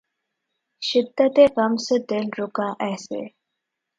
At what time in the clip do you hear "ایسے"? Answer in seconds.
2.85-3.21